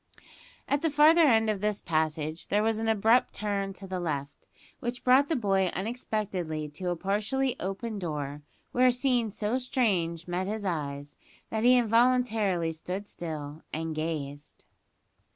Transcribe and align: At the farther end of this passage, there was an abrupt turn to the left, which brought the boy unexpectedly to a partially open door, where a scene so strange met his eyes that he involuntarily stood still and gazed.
At 0.67 0.81
the 0.81 0.89
farther 0.89 1.21
end 1.21 1.47
of 1.47 1.61
this 1.61 1.79
passage, 1.79 2.47
there 2.47 2.63
was 2.63 2.79
an 2.79 2.87
abrupt 2.87 3.35
turn 3.35 3.71
to 3.73 3.85
the 3.85 3.99
left, 3.99 4.47
which 4.79 5.03
brought 5.03 5.29
the 5.29 5.35
boy 5.35 5.67
unexpectedly 5.75 6.69
to 6.69 6.89
a 6.89 6.95
partially 6.95 7.55
open 7.59 7.99
door, 7.99 8.41
where 8.71 8.87
a 8.87 8.91
scene 8.93 9.29
so 9.29 9.59
strange 9.59 10.27
met 10.27 10.47
his 10.47 10.65
eyes 10.65 11.17
that 11.51 11.63
he 11.63 11.77
involuntarily 11.77 12.71
stood 12.71 13.07
still 13.07 13.61
and 13.71 13.93
gazed. 13.93 14.65